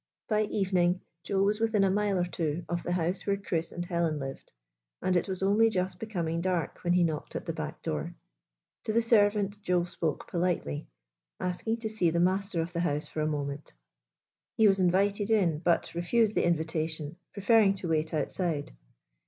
[0.27, 3.85] By evening Joe was within a mile or two of the house where Chris and
[3.85, 4.51] Helen lived,
[4.99, 8.15] and it was only just becoming dark when he knocked at the back door.
[8.85, 10.87] To the servant Joe spoke politely,
[11.39, 13.27] asking to 90 IN THE GYPSY CAMP see tlie master of the house for a
[13.27, 13.73] moment.
[14.57, 18.71] He was invited in, but refused the invitation, pre ferring to wait outside.